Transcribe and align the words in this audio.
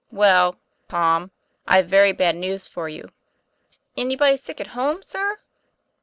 'Well, 0.25 0.55
Tom, 0.89 1.29
I've 1.67 1.87
very 1.87 2.11
bad 2.11 2.35
news 2.35 2.67
for 2.67 2.89
you." 2.89 3.07
"Anybody 3.95 4.35
sick 4.35 4.59
at 4.59 4.65
home, 4.73 5.03
sir?" 5.03 5.39